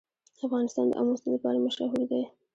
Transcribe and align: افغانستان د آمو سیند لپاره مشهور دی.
افغانستان 0.45 0.85
د 0.89 0.93
آمو 1.01 1.19
سیند 1.21 1.33
لپاره 1.35 1.63
مشهور 1.65 2.01
دی. 2.11 2.23